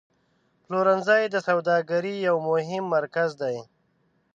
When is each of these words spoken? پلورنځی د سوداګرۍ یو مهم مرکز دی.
پلورنځی 0.63 1.23
د 1.29 1.35
سوداګرۍ 1.47 2.15
یو 2.27 2.35
مهم 2.49 2.83
مرکز 2.95 3.29
دی. 3.41 3.57